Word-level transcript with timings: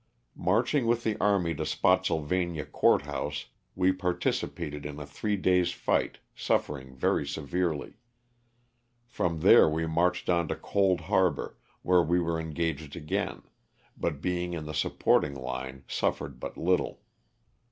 Marching 0.33 0.87
with 0.87 1.03
the 1.03 1.15
army 1.21 1.53
to 1.53 1.63
Spottsylvania 1.63 2.65
Court 2.65 3.03
House 3.03 3.49
we 3.75 3.91
participated 3.91 4.83
in 4.83 4.99
a 4.99 5.05
three 5.05 5.35
days' 5.37 5.73
fight, 5.73 6.17
suffering 6.35 6.95
very 6.95 7.23
severely. 7.23 7.97
From 9.05 9.41
there 9.41 9.69
we 9.69 9.85
marched 9.85 10.27
on 10.27 10.47
to 10.47 10.55
Cold 10.55 11.01
Harbor, 11.01 11.55
where 11.83 12.01
we 12.01 12.19
were 12.19 12.39
engaged 12.39 12.95
again, 12.95 13.43
but 13.95 14.21
being 14.21 14.53
in 14.53 14.65
the 14.65 14.73
supporting 14.73 15.35
line 15.35 15.83
suffered 15.87 16.39
but 16.39 16.57
little. 16.57 17.01